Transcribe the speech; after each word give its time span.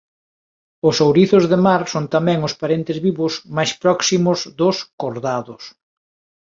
Os 0.89 0.95
ourizos 1.07 1.45
de 1.51 1.57
mar 1.65 1.81
son 1.93 2.05
tamén 2.15 2.39
os 2.47 2.53
parentes 2.61 2.97
vivos 3.05 3.33
máis 3.55 3.71
próximos 3.83 4.39
dos 4.59 4.77
cordados. 5.01 5.63